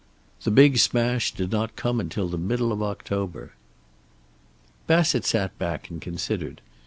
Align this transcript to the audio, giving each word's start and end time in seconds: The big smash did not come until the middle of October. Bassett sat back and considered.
The 0.43 0.49
big 0.49 0.79
smash 0.79 1.31
did 1.31 1.51
not 1.51 1.75
come 1.75 1.99
until 1.99 2.27
the 2.27 2.39
middle 2.39 2.71
of 2.71 2.81
October. 2.81 3.51
Bassett 4.87 5.25
sat 5.25 5.55
back 5.59 5.91
and 5.91 6.01
considered. 6.01 6.59